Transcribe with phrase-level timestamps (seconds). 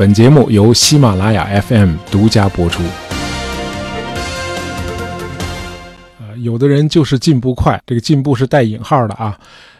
[0.00, 2.82] 本节目由喜马拉雅 FM 独家播出。
[6.18, 9.38] 呃，有的人就是进步快，这个进步是带引号的啊。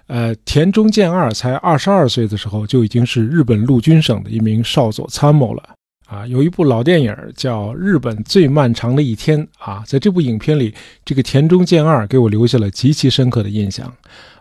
[0.09, 5.63] 呃，田中健二才二十二岁的时候，就已经是日本陆军省的一名少佐参谋了。
[6.07, 13.91] 啊，有一部老电影叫《日本最漫长的一天》啊，在这部影片里，这个田中健二给我留下了极其深刻的印象。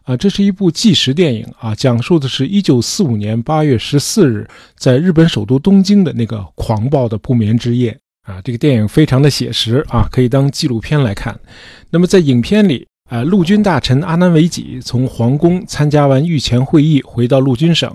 [0.04, 8.42] 啊，这是一部纪实电影啊，讲述的是一九四五年八月十四日在日本首都东京的那个狂暴的不眠之夜啊。
[8.44, 11.40] 这个电影非常的写实啊，可以当纪录片来看。
[11.90, 12.86] 那么在影片里。
[13.10, 17.92] 啊，陆军大臣阿南惟几从皇宫参加完御前会议，回到陆军省，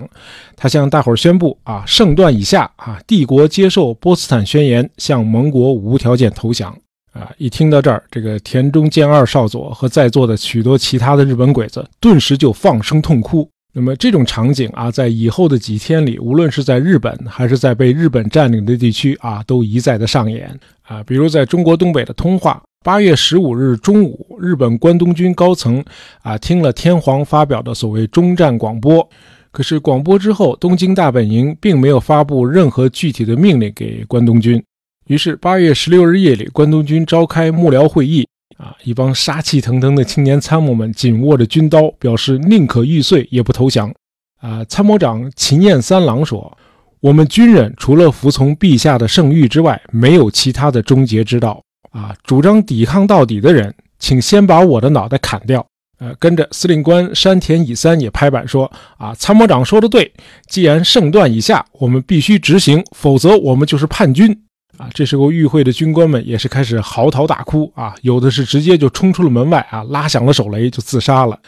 [0.57, 6.77] 他向大伙儿宣布：啊，胜断以下，啊，帝国接受波茨坦宣言，向盟国无条件投降。
[7.15, 13.49] 啊，一听到这儿，这个田中健二少佐和在座的许多其他的日本鬼子，顿时就放声痛哭。
[13.73, 20.57] 那么这种场景啊，在以后的几天里，无论是在日本还是在被日本占领的地区啊，都一再的上演。
[20.83, 22.61] 啊，比如在中国东北的通化。
[22.83, 25.83] 八月十五日中午，日本关东军高层
[26.21, 29.09] 啊听了天皇发表的所谓终战广播，
[29.51, 34.63] 可是广播之后，东京大本营并没有发布任何具体的命令给关东军。
[35.07, 43.93] 于是八月十六日夜里，关东军召开幕僚会议啊，一帮杀气腾腾的青年参谋们紧握着军刀，表示宁可玉碎也不投降。
[44.41, 46.57] 啊，参谋长秦彦三郎说
[47.01, 51.61] ：“我们军人除了服从陛下的圣谕之外，没有其他的终结之道。”
[51.91, 55.65] 啊，主张抵抗到底的人，请先把我的脑袋砍掉。
[55.99, 60.11] 呃，跟着司令官山田乙三也拍板说：“啊，参谋长说的对，
[60.47, 64.35] 既然胜断以下，我们必须执行，否则我们就是叛军。”
[64.77, 71.39] 啊，这时候与会的军官们也是开始嚎啕大哭啊，有的是直接就冲出了门外啊，拉响了手雷就自杀了。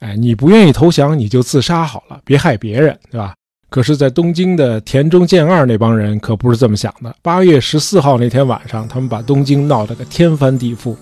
[0.00, 3.34] 哎，你不愿意投降，你就自杀好了，别害别人，对吧？
[3.70, 7.12] 可是，在东京的田中健二那帮人可不是这么想的。
[7.22, 10.94] 八月十四号那天晚上，他们把东京闹得个天翻地覆。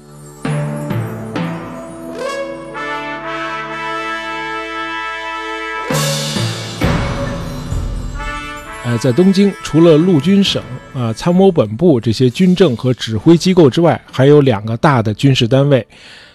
[8.84, 10.62] 呃，在东京，除了陆军省
[10.94, 15.86] 啊、参谋本部这些军政和指挥机构之外，还有两个大的军事单位，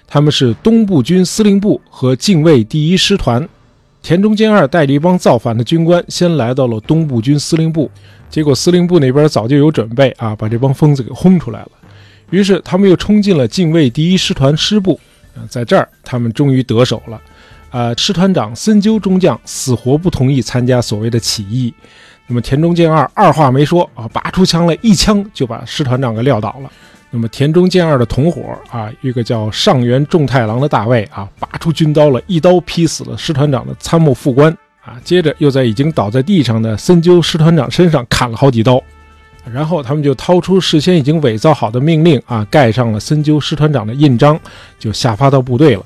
[0.07, 3.47] 他们是东部军司令部和近卫第一师团。
[4.01, 7.91] 田中健二带着一帮造反的军官，先来到了东部军司令部，
[8.29, 11.72] 结果司令部那边早就有准备啊，把这帮疯子给轰出来了。
[12.29, 15.00] 于是他们又冲进了近卫第一师团师部，
[15.35, 17.22] 啊，在这儿他们终于得手了。
[17.69, 21.74] 啊，师团长森鸠中将死活不同意参加所谓的起义，
[22.28, 26.70] 那么田中健二二话没说啊，拔出枪来，一枪就把师团长给撂倒了。
[27.10, 34.52] 那么田中健二的同伙啊，一个叫上原重太郎的大尉啊，拔出军刀了，一刀劈死了师团长的参谋副官
[34.84, 38.84] 啊，接着又在已经倒在地上的森鸠师团长身上砍了好几刀，
[39.54, 44.38] 然后他们就掏出事先已经伪造好的命令啊，盖上了森鸠师团长的印章，
[44.78, 45.86] 就下发到部队了。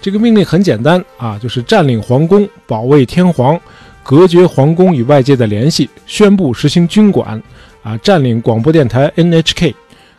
[0.00, 3.60] 这个命令很简单啊，就是占领皇宫，保卫天皇，
[4.04, 7.42] 隔绝皇宫与外界的联系，宣布实行军管
[7.82, 9.74] 啊，占领广播电台 NHK。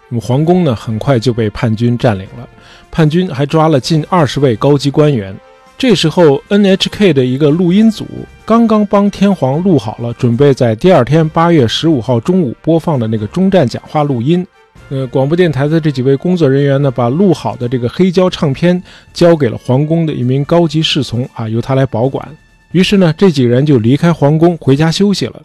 [0.10, 2.50] 那么皇宫呢，很快就被叛军占领了。
[2.92, 5.36] 叛军还抓了近二十位高级官员。
[5.78, 8.08] 这时候，NHK 的一个录音组
[8.44, 14.46] 刚刚帮天皇录好了，准备在第二天八月十五号中午播放的那个中战讲话录音。
[14.90, 18.82] 呃，广播电台的这几位工作人员呢，把录好的这个黑胶唱片
[19.14, 22.28] 交给了皇宫的一名高级侍从啊，由他来保管。
[22.76, 25.42] 于是呢，这几个人就离开皇宫回家休息了。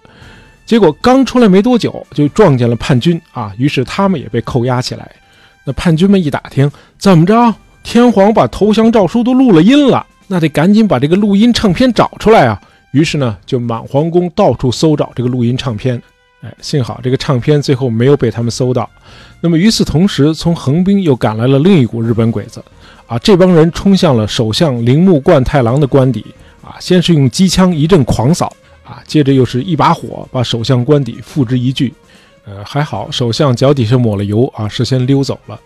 [0.67, 3.53] 结果刚出来没多久，就撞见了叛军啊！
[3.57, 5.09] 于是他们也被扣押起来。
[5.65, 6.69] 那叛军们一打听，
[6.99, 7.55] 怎么着？
[7.85, 12.61] 天皇把投降诏书都录了音了，那得赶紧把这个录音唱片找出来啊！
[12.91, 16.03] 于是呢，就满皇宫到处搜找这个录音唱片。
[16.41, 18.91] 哎，幸好这个唱片最后没有被他们搜到。
[19.41, 22.61] 那么与此同时，从横滨又赶来了另一股日本鬼子
[23.07, 23.17] 啊！
[23.21, 26.27] 这帮人冲向了首相铃木贯太郎的官邸
[26.71, 26.77] 啊！
[26.79, 28.53] 先是用机枪一阵狂扫。
[28.83, 31.93] 啊，接着又是一把火把首相官邸付之一炬，
[32.45, 35.61] 呃，还好首相脚底下抹了油啊，事先溜走了。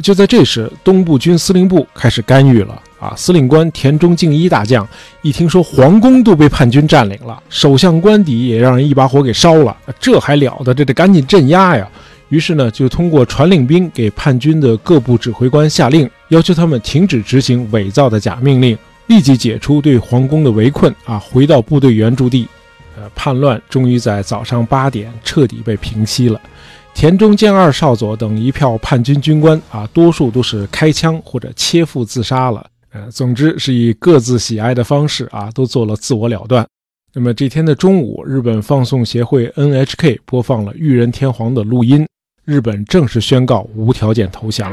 [0.00, 4.86] 就在这时，东部军司令部开始干预了啊，司令官田中敬一大将
[5.22, 10.72] 一听说皇宫都被叛军占领了，首相官邸也让人一把火给烧了，这还了得？
[10.72, 11.88] 这得赶紧镇压呀！
[12.28, 18.78] 于是呢，就通过传令兵给叛军的各部指挥官下令，要求他们停止执行伪造的假命令。
[19.06, 22.46] 立即解除对皇宫的围困啊，回到部队原驻地。
[22.96, 26.40] 呃，叛乱终于在早上八点彻底被平息了。
[26.94, 32.66] 田中健二少佐等一票叛军军官啊，多数都是开枪或者切腹自杀了。
[32.92, 36.66] 呃，总之是以各自喜爱的方式啊，都做了自我了断。
[37.14, 42.06] 那么这天的中午，日本放送协会 NHK 播放了裕仁天皇的录音，
[42.44, 44.70] 日本正式宣告无条件投降。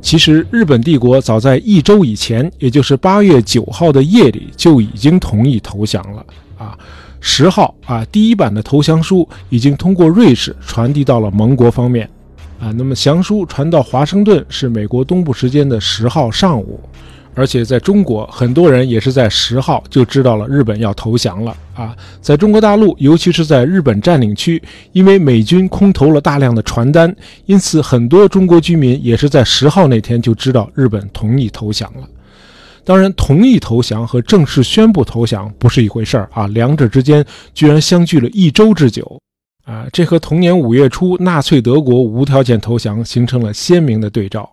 [0.00, 6.24] 其实，日本帝国早在一周以前，也就是八月九号的夜里，就已经同意投降了。
[6.56, 6.78] 啊，
[7.20, 12.08] 十号啊，第一版的投降书已经通过瑞士传递到了盟国方面。
[12.58, 16.80] 啊，那么降书传到华盛顿是美国东部时间的十号上午。
[17.34, 21.96] 而且在中国，很多人也是在十号就知道了日本要投降了啊！
[22.20, 24.60] 在中国大陆，尤其是在日本占领区，
[24.92, 27.14] 因为美军空投了大量的传单，
[27.46, 32.08] 因此很多中国居民也是在十号那天就知道日本同意投降了。
[32.84, 39.20] 当然，同意投降和正式宣布投降不是一回事儿啊，两者之间居然相距了一周之久
[39.64, 39.86] 啊！
[39.92, 44.50] 这和同年五月初纳粹德国无条件投降形成了鲜明的对照。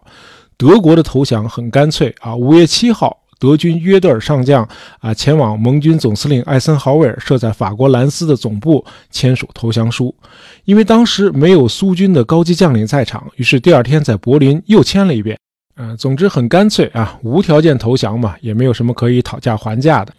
[0.58, 2.36] 德国的投降很干脆啊！
[2.36, 4.68] 五月七号，德军约德尔上将
[5.00, 10.16] 啊前往盟军总司令艾森豪威尔设在法国兰斯的总部签署投降书。
[10.64, 15.38] 因为当时没有苏军的高级将领在场，于是第二天在柏林又签了一遍。
[15.78, 20.14] 嗯，总之很干脆啊，无条件投降嘛，也没有什么可以讨价还价的。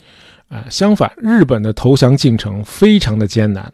[0.49, 3.73] 啊，相反，日本的投降进程非常的艰难。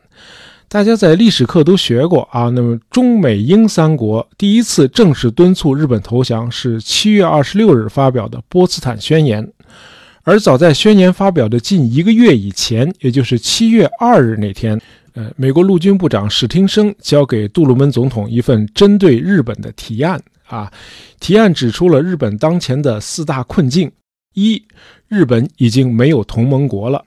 [0.73, 9.47] 大家在历史课都学过啊，那么中美英三国第一次正式敦促日本投降是七月二十六日发表的波茨坦宣言，
[10.23, 14.81] 而早在宣言发表的近一个月以前，也就是七月二日那天，
[15.13, 20.73] 呃，美国陆军部长史汀生交给杜鲁门总统一份针对日本的提案啊，
[21.21, 23.93] 提案指出了日本当前的四大困境：
[24.33, 24.65] 一，
[25.07, 27.05] 日本已经没有同盟国了；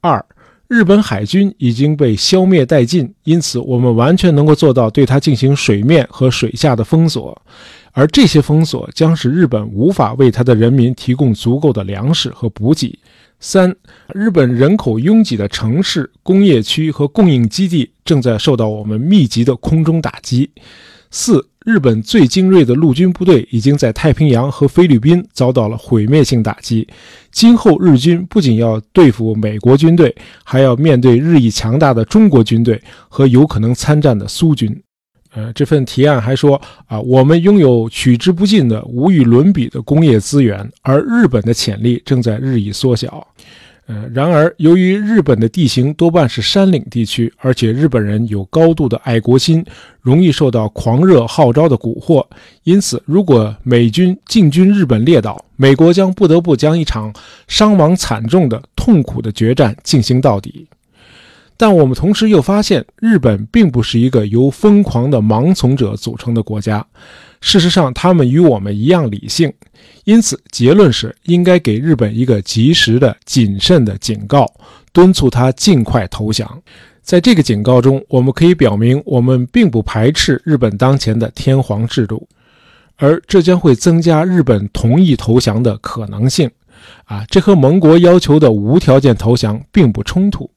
[0.00, 0.24] 二。
[0.72, 7.38] 日本海军已经被消灭殆尽，因此我们完全能够做到对它进行水面和水下的封锁，
[7.92, 12.98] 而这些封锁将使日本无法为它的人民提供足够的粮食和补给。
[13.38, 13.76] 三，
[14.14, 20.50] 日本人口拥挤的城市、工业区和供应基地正在受到我们密集的空中打击。
[21.10, 21.51] 四。
[21.64, 26.86] 日本最精锐的陆军部队已经在太平洋和菲律宾遭到了毁灭性打击。
[27.30, 30.14] 今后日军不仅要对付美国军队，
[30.44, 34.82] 还要面对日益强大的中国军队和有可能参战的苏军。
[35.34, 43.26] 呃，这份提案还说啊，我们拥有取之不尽的、无与伦比的工业资源，而日本的潜力正在日益缩小。
[43.86, 49.64] 呃，然而，由于日本的地形多半是山岭地区，而且日本人有高度的爱国心，
[50.00, 52.24] 容易受到狂热号召的蛊惑，
[52.62, 57.12] 因此，如果美军进军日本列岛，美国将不得不将一场
[57.48, 60.66] 伤亡惨重的、痛苦的决战进行到底。
[61.56, 66.86] 但我们同时又发现，日本并不是一个由疯狂的盲从者组成的国家。
[67.42, 69.52] 事实上，他们与我们一样理性。
[70.04, 74.50] 因此，结论是应该给日本一个及时的、谨慎的警告，
[74.92, 76.62] 敦促他尽快投降。
[77.02, 82.26] 在这个警告中，我们可以表明，我们并不排斥日本当前的天皇制度，
[82.96, 86.48] 而这将会增加日本同意投降的可能性。
[87.04, 90.48] 啊，这和盟国要求的无条件投降并不冲突。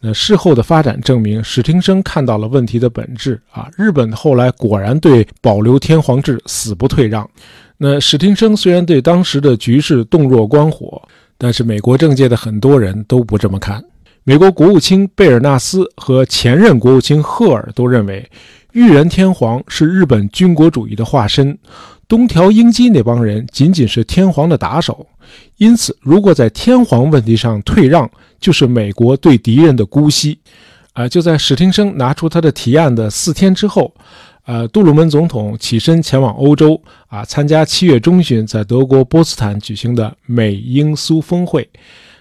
[0.00, 3.68] 那事后的发展证明，史汀生看到了问题的本质啊！
[3.76, 7.28] 日本后来果然对保留天皇制死不退让。
[7.76, 11.02] 那史汀生虽然对当时的局势洞若观火，
[11.36, 13.84] 但是美国政界的很多人都不这么看。
[14.24, 18.26] 美国国务卿贝尔纳斯和前任国务卿赫尔都认为，
[18.72, 21.58] 裕仁天皇是日本军国主义的化身，
[22.10, 25.06] 东条英机那帮人仅仅是天皇的打手。
[25.58, 30.40] 因此，如果在天皇问题上退让，就是美国对敌人的姑息。
[30.92, 33.94] 啊，就在史汀生拿出他的提案的四天之后，
[34.44, 41.70] 呃，杜鲁门总统起身前往欧洲，啊，参加七月中旬在德国波茨坦举行的美英苏峰会。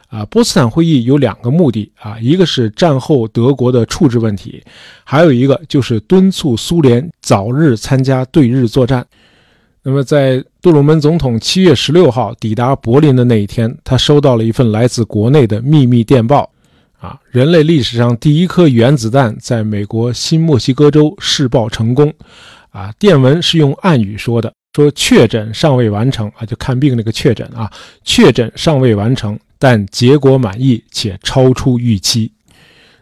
[0.10, 4.63] 啊，波茨坦会议有两个目的，啊，一个是战后德国的处置问题，
[5.03, 9.03] 还有一个就是敦促苏联早日参加对日作战。
[9.81, 16.51] 那么，在杜鲁门总统七月十六号抵达柏林的那一天，他收到了一份来自国内的秘密电报。
[17.00, 22.13] 啊，人类历史上第一颗原子弹在美国新墨西哥州试爆成功。
[22.71, 27.71] 啊，电文是用暗语说的，说确诊尚未完成啊，就看病那个确诊啊，
[28.03, 32.29] 确诊尚未完成，但结果满意且超出预期。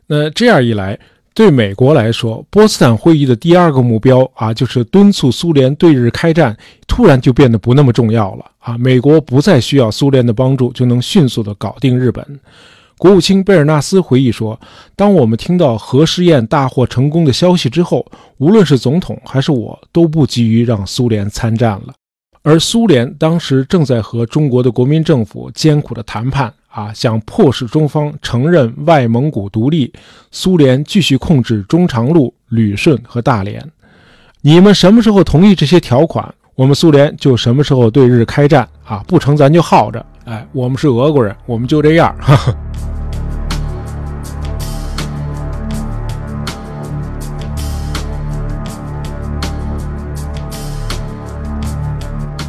[0.06, 0.98] 那这样一来。
[1.38, 8.76] 对美国来说，波茨坦会议的第二个目标啊，就是敦促苏联对日开战，突然就变得不那么重要了啊！
[8.76, 12.26] 美国不再需要苏联的帮助，就能迅速地搞定日本。
[12.98, 14.60] 国务卿贝尔纳斯回忆说
[14.98, 18.04] ：“当我们听到核试验大获成功的消息之后，
[18.40, 21.94] 无论是总统还是我，都不急于让苏联参战了。
[22.42, 29.92] 而苏联当时正在和中国的国民政府艰苦的谈判。”啊，想迫使中方承认外蒙古独立，
[30.30, 33.60] 苏联继续控制中长路、旅顺和大连。
[34.42, 38.68] 你们什么时候同意这些条款，我们苏联就什么时候对日开战。
[38.86, 40.06] 啊，不成咱就耗着。
[40.26, 42.16] 哎，我们是俄国人，我们就这样。
[42.20, 42.56] 哈哈。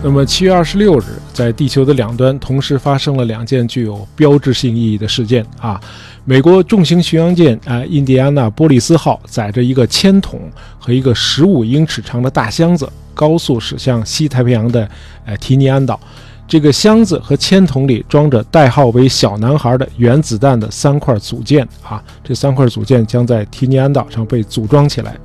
[0.03, 1.05] 那么七月二十六日，
[1.39, 5.81] 在地球的两端同时发生了两件具有标志性意义的事件啊！
[6.25, 10.41] 美国重型巡洋舰啊印第安纳波利斯号载着一个铅桶
[10.81, 14.91] 和一个十五英尺长的大箱子，高速驶向西太平洋的
[15.27, 16.01] 呃提尼安岛。
[16.49, 25.17] 这个箱子和铅桶里装着代号为“小男孩”的原子弹的三块组件啊，这三块组件将在提尼安岛上被组装起来。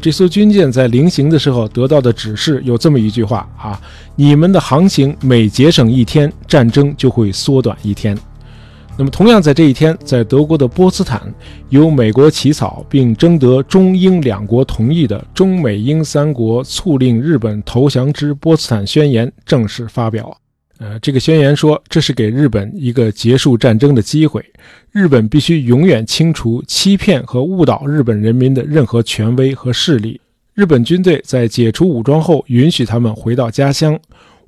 [0.00, 3.80] 这艘军舰在临行的时候得到的指示有这么一句话啊：
[4.16, 8.16] 你们的航行每节省一天，战争就会缩短一天。
[8.96, 11.22] 那么，同样在这一天，在德国的波茨坦，
[11.70, 20.36] 由美国起草并征得中英两国同意的《中美英三国促令日本投降之波茨坦宣言》正式发表。
[20.78, 24.44] 呃，这个宣言说，这是给日本一个结束战争的机会。
[24.90, 30.20] 日本必须永远清除欺骗和误导日本人民的任何权威和势力。
[30.54, 33.98] 日本军队在解除武装后，允许他们回到家乡。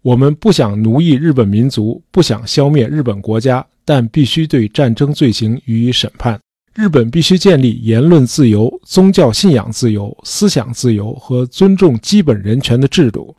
[0.02, 6.38] 我们不想奴役日本民族，不想消灭日本国家，但必须对战争罪行予以审判。
[6.75, 13.35] 日本必须建立言论自由、宗教信仰自由、思想自由和尊重基本人权的制度。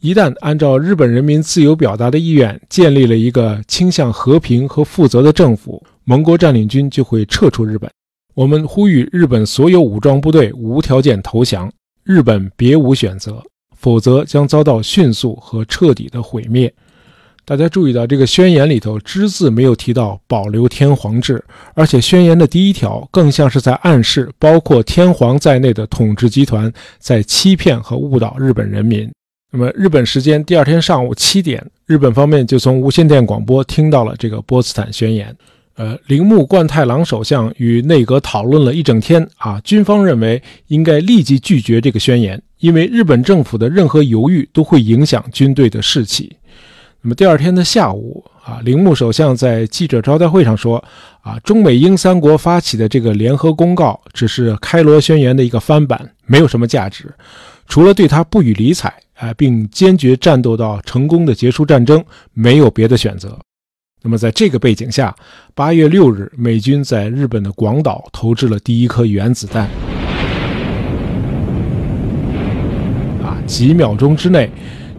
[0.00, 7.90] 一旦按照日本人民自由表达的意愿建立了一个倾向和平和负责的政府，盟国占领军就会撤出日本。
[8.36, 11.68] 我们呼吁日本所有武装部队无条件投降，
[12.04, 13.42] 日本别无选择，
[13.76, 16.72] 否则将遭到迅速和彻底的毁灭。
[17.44, 29.10] 大家注意到，这个宣言里头只字没有提到保留天皇制，而且宣言的第一条更像是在暗示，包括天皇在内的统治集团在欺骗和误导日本人民。
[29.50, 35.34] 那么，日本时间第二天上午七点，日本方面就从无线电广播听到了这个波茨坦宣言。
[35.76, 46.36] 呃，铃木贯太郎首相与内阁讨论了一整天啊，军方认为应该立即拒绝这个宣言，因为日本政府的任何犹豫都会影响军队的士气。
[47.00, 50.84] 那么第二天的下午啊，铃木首相在记者招待会上说
[51.22, 57.14] 啊，中美英三国发起的这个联合公告只是开罗宣言的一个翻版，没有什么价值，
[57.66, 58.92] 除了对他不予理睬。
[59.18, 63.36] 哎，并坚决战斗到成功的结束战争，没有别的选择。
[64.00, 65.12] 那么，在这个背景下，
[65.56, 69.68] 八月六日，美军在日本的广岛投掷了第一颗原子弹。
[73.20, 74.48] 啊，几秒钟之内，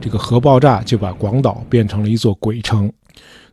[0.02, 2.92] 这个核爆炸就把广岛变成了一座鬼城。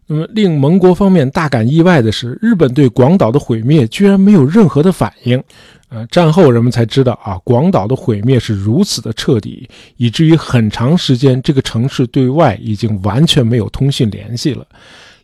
[0.09, 5.41] 那么，令盟国方面大感意外的是，日本对广岛的毁灭居然没有任何的反应。
[5.89, 14.67] 呃，战后人们才知道啊，广岛的毁灭是如此的彻底，以至于很长时间这个城市对外已经完全没有通讯联系了。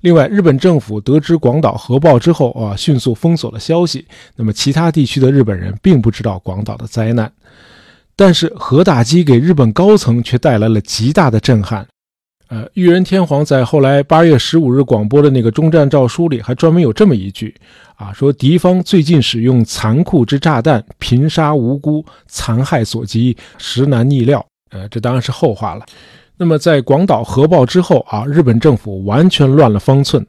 [0.03, 4.05] 另外，日本政府得知广岛核爆之后啊，迅速封锁了消息。
[4.37, 7.31] 那么，其他地区的日本人并不知道广岛的灾难，
[8.17, 11.87] 但是核打击给日本高层却带来了极大的震撼。
[12.53, 17.55] 呃，裕仁天皇在后来八月十五日广播的那个终战诏书里，还专门有这么一句
[17.97, 24.45] 啊，说敌方最近使用残酷之炸弹，频杀无辜，残害所及，实难逆料。
[24.71, 25.87] 呃，这当然是后话了。
[26.37, 30.23] 那么在广岛核爆之后啊，日本政府完全乱了方寸，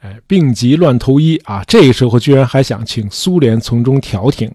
[0.00, 4.52] 哎，病急乱投医啊，这个时候居然还想请苏联从中调停。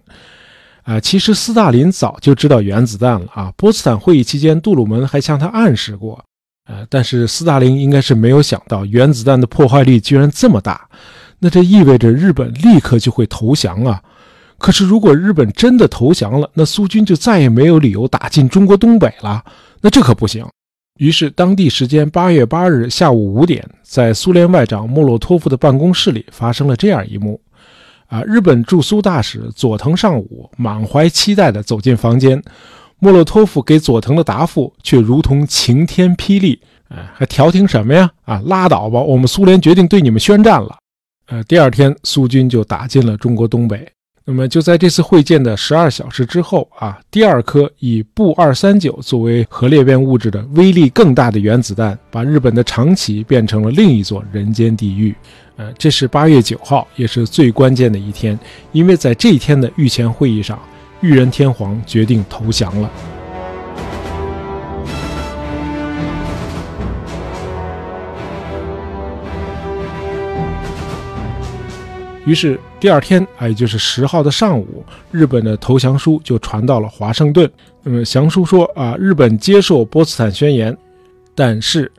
[0.84, 6.24] 啊，其实斯大林早就知道原子弹了啊，波茨坦会议期间，杜鲁门还向他暗示过。
[6.68, 10.86] 呃，但是斯大林应该是没有想到原子弹的破坏力居然这么大，
[11.38, 14.02] 那这意味着日本立刻就会投降啊！
[14.58, 19.42] 可是如果日本真的投降了，那苏军就再也没有理由打进中国东北了，
[19.80, 20.44] 那这可不行。
[20.98, 27.40] 于是当地时间八月八日下午五点，在苏联外长莫洛托夫的办公室里发生了这样一幕：
[28.08, 32.42] 啊，日本驻苏大使佐藤尚武满怀期待地走进房间。
[33.00, 38.10] 莫洛托夫给佐藤的答复却如同晴天霹雳，哎，还调停什么呀？
[38.24, 39.00] 啊，拉倒吧！
[39.00, 40.76] 我们苏联决定对你们宣战了。
[41.26, 43.86] 呃，第二天苏军就打进了中国东北。
[44.24, 55.14] 那么就在这次会见的十二小时之后啊，第二颗以钚二三九作为核裂变物质的威力更大的原子弹，把日本的长崎变成了另一座人间地狱。
[55.56, 58.38] 呃，这是八月九号，也是最关键的一天，
[58.72, 60.58] 因为在这一天的御前会议上，
[61.00, 62.90] 裕仁天皇决定投降了。
[72.26, 77.50] 于是第二天啊，也就是十号的上午，日本的投降书就传到了华盛顿。
[77.82, 80.76] 那么降书说啊，日本接受波茨坦宣言，
[81.34, 81.90] 但是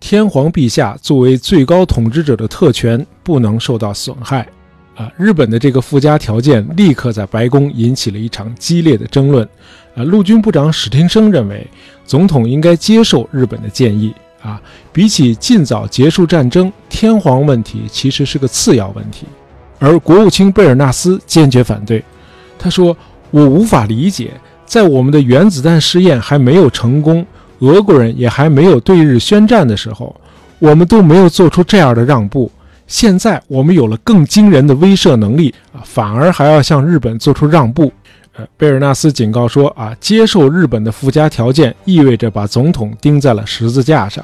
[0.00, 4.48] 天皇陛下作为最高统治者的特权不能受到损害。
[4.96, 9.48] 啊，日本的这个附加条件立刻在白宫引起了一场激烈的争论。
[9.94, 11.66] 啊，陆军部长史汀生认为，
[12.04, 14.12] 总统应该接受日本的建议。
[14.42, 14.60] 啊，
[14.92, 19.26] 比起尽早结束战争，天皇问题其实是个次要问题。
[19.78, 22.02] 而国务卿贝尔纳斯坚决反对，
[22.58, 22.96] 他说
[23.32, 24.30] ：“我无法理解，
[24.64, 27.26] 在我们的原子弹试验还没有成功，
[27.58, 30.14] 俄国人也还没有对日宣战的时候，
[30.60, 32.50] 我们都没有做出这样的让步。
[32.86, 37.92] 现在我们有了更惊人的威慑能力啊，反而还要向日本做出让步。”
[38.38, 44.22] 呃，贝尔纳斯警告说：“啊，接受日本的附加条件，意味着把总统钉在了十字架上。”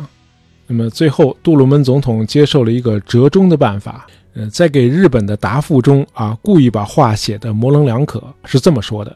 [0.69, 4.07] 那么最后，杜鲁门总统接受了一个折中的办法。
[4.35, 9.15] 呃，在给日本的答复中啊，故意把话写得模棱两可，是这么说的：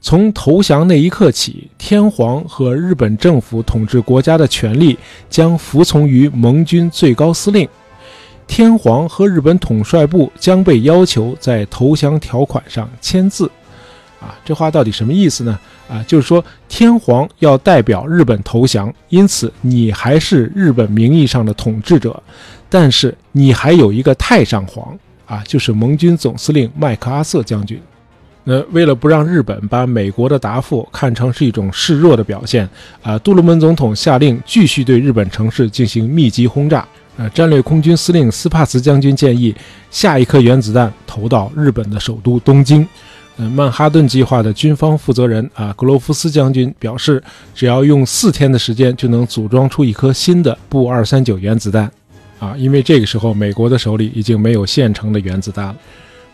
[0.00, 4.96] 从投降那一刻起，天皇和日本政府统治国家的权力
[5.28, 7.68] 将服从于盟军最高司令，
[8.48, 13.48] 天皇和日本统帅部将被要求在投降条款上签字。
[14.20, 15.56] 啊，这话到底什么意思呢？
[15.88, 22.20] 啊，就是说天皇要代表日本投降，因此你还是日本名义上的统治者。
[22.68, 27.80] 但是你还有一个太上皇啊，就是盟军总司令麦克阿瑟将军。
[28.42, 32.68] 那为了不让日本把美国的答复看成是一种示弱的表现
[33.02, 36.84] 啊，杜鲁门总统下令继续对日本城市进行密集轰炸。
[37.18, 39.54] 呃，战略空军司令斯帕茨将军建议
[39.90, 42.86] 下一颗原子弹投到日本的首都东京。
[43.36, 47.22] 呃，曼哈顿计划的军方负责人啊，格罗夫斯将军表示，
[47.54, 51.90] 只要用四天的时间就能组装出一颗新的布二三九原子弹。
[52.38, 55.76] 啊，因为这个时候美国的手里已经没有现成的原子弹了。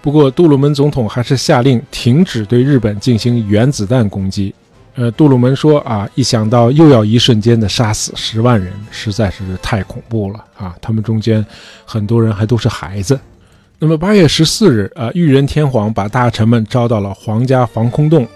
[0.02, 4.54] 不过杜鲁门总统还是下令停止对日本进行原子弹攻击。
[4.96, 10.74] 呃，杜鲁门说啊，一想到又要一瞬间的杀死十万人，实在是太恐怖了啊！
[10.80, 11.44] 他们中间
[11.84, 13.18] 很多人还都是孩子。
[13.80, 18.26] 那么八月十四日，啊，裕仁天皇把大臣们招到了皇家防空洞。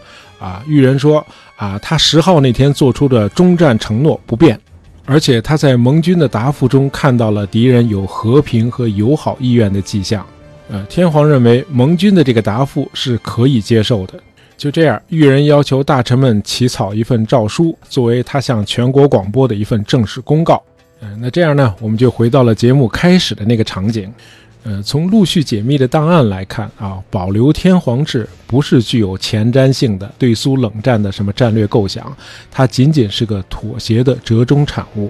[0.40, 1.24] 啊，裕仁说
[1.56, 4.58] 啊，他十号那天做出的终战承诺不变。
[5.04, 10.26] 而且他在盟军的答复中看到了敌人有和平和友好意愿的迹象，
[10.68, 14.14] 呃，天皇认为盟军的这个答复是可以接受的。
[14.58, 20.60] 就这样，裕仁要求大臣们起草一份诏书，作为他向全国广播的一份正式公告。
[21.00, 24.12] 嗯，那这样呢，我们就回到了节目开始的那个场景。
[24.64, 32.14] 呃，从陆续解密的档案来看啊，保留天皇制不是具有前瞻性的对苏冷战的什么战略构想，
[32.50, 35.08] 它仅仅是个妥协的折中产物。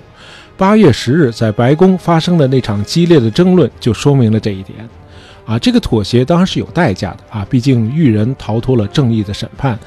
[0.59, 4.87] 八月十日在白宫发生的那场激烈的争论就说明了这一点。
[5.49, 9.79] 啊，这个妥协当然是有代价的啊，毕竟裕仁逃脱了正义的审判，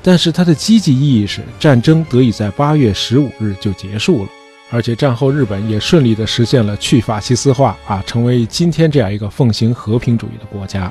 [0.00, 4.30] 但是它的积极意义是战争得以在八月十五日就结束了。
[4.70, 10.82] 而且战后日本也顺利地实现了去法西斯化啊，成为今天这样一个奉行和平主义的国家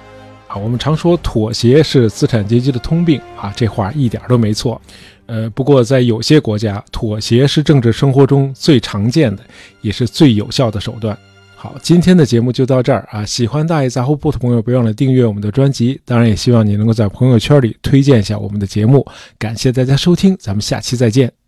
[0.49, 0.57] 啊。
[0.57, 4.81] 我们常说妥协是资产阶级的通病啊，这话一点都没错。
[5.27, 9.43] 呃，不过在有些国家，妥协是政治生活中最常见的，
[9.79, 11.17] 也是最有效的手段。
[11.61, 13.25] 好，今天的节目就到这儿啊。
[13.25, 15.99] 喜欢大爷杂货铺的朋友，别忘了订阅我们的专辑。
[16.05, 19.05] 当然，也希望你能够在朋友圈里推荐一下我们的节目。
[19.37, 21.29] 感谢大家收听，咱们下期再见。